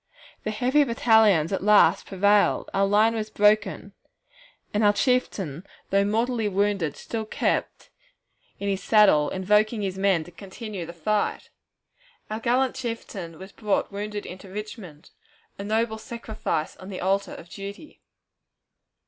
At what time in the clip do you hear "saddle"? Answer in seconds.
8.81-9.29